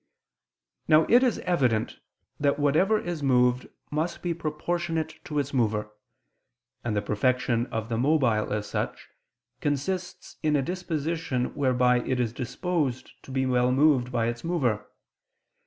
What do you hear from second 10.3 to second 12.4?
in a disposition whereby it is